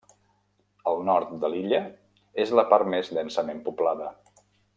[0.91, 1.81] El nord de l'illa
[2.45, 4.11] és la part més densament poblada.